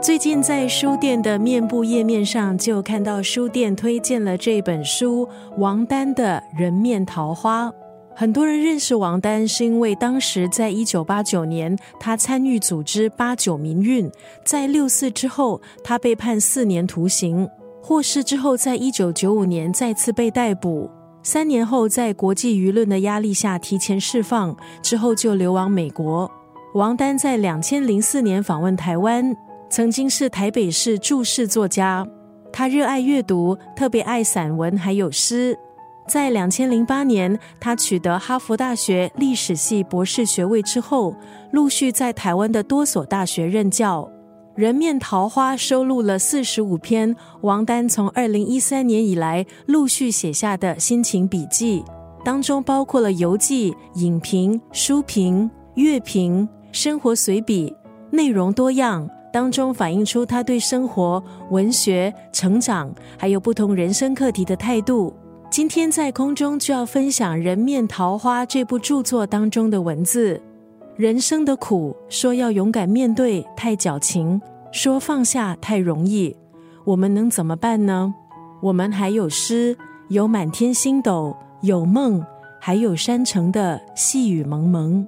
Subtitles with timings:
[0.00, 5.28] 最近在书店的面部页面上，就看到书店推荐了这本书
[5.58, 7.66] 王丹的《人面桃花》。
[8.16, 14.10] 很多人认识王丹，是因为当时在一九八九年，他参与组织八九民运，
[14.44, 17.46] 在六四之后，他被判四年徒刑。
[17.80, 20.90] 获释之后，在一九九五年再次被逮捕，
[21.22, 26.30] 三年后在国际舆论的压力下提前释放，之后就流亡美国。
[26.74, 29.36] 王丹在两千零四年访问台湾。
[29.70, 32.06] 曾经是台北市著事作家，
[32.50, 35.54] 他热爱阅读，特别爱散文还有诗。
[36.08, 41.14] 在两千零八年，他取得哈佛大学历史系博士学位之后，
[41.52, 44.02] 陆续在台湾的多所大学任教。
[44.58, 51.84] 《人面桃花》收录了四十五篇王丹从二零一三年以来陆续写下的心情笔记，
[52.24, 57.72] 当中包括了游记、影评、书评、乐评、生活随笔，
[58.10, 59.08] 内容多样。
[59.32, 65.14] 当中反映出他对生活、文学、成长，还有不同人生课题的态度。
[65.48, 70.42] 今天在空中就要分享《人面桃花》这部著作当中的文字：
[70.98, 74.40] 人生的苦，说要勇敢面对，太矫情；
[74.72, 76.34] 说放下太容易。
[76.84, 78.12] 我们能怎么办呢？
[78.60, 79.76] 我们还有诗，
[80.08, 82.20] 有满天星斗，有梦，
[82.60, 85.06] 还有山城的细雨蒙蒙。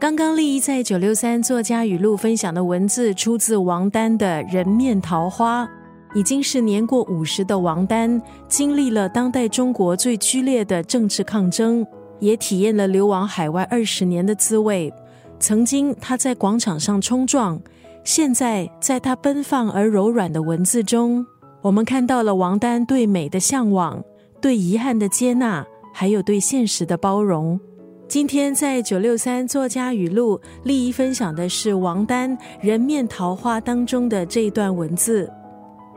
[0.00, 5.64] 刚刚丽一在九六三作家语录分享的文字，出自王丹的《人面桃花》。
[6.12, 11.86] 已经是年过五十的王丹，经历了当代中国最剧烈的政治抗争，
[12.18, 14.92] 也体验了流亡海外二十年的滋味。
[15.40, 17.58] 曾经他在广场上冲撞，
[18.04, 21.26] 现在在他奔放而柔软的文字中，
[21.62, 24.04] 我们看到了王丹对美的向往，
[24.38, 27.58] 对遗憾的接纳，还有对现实的包容。
[28.06, 35.30] 今天在九六三作家语录，丽一分享的是王丹《人面桃花》当中的这一段文字：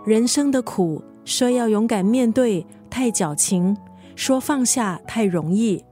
[0.06, 3.76] 人生的苦，说要勇敢面对，太矫情；
[4.16, 5.84] 说放下太容易。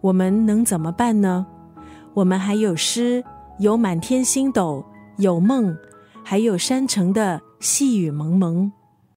[0.00, 1.46] 我们能怎么办呢？
[2.18, 3.22] 我们还有诗，
[3.60, 4.84] 有满天星斗，
[5.18, 5.76] 有梦，
[6.24, 8.72] 还有山城的细雨蒙蒙。